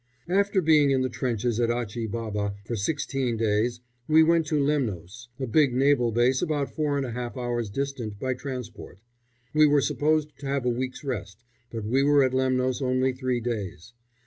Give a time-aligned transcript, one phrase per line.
[0.29, 4.59] After being in the trenches at Achi Baba for sixteen days we went back to
[4.59, 8.97] Lemnos, a big naval base about four and a half hours' distant by transport.
[9.53, 13.41] We were supposed to have a week's rest, but we were at Lemnos only three
[13.41, 13.93] days.